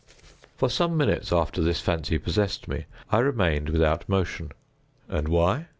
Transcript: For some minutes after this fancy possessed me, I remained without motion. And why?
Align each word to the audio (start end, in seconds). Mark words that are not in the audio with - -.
For 0.57 0.67
some 0.67 0.97
minutes 0.97 1.31
after 1.31 1.61
this 1.61 1.79
fancy 1.79 2.17
possessed 2.17 2.67
me, 2.67 2.85
I 3.11 3.19
remained 3.19 3.69
without 3.69 4.09
motion. 4.09 4.51
And 5.07 5.27
why? 5.27 5.67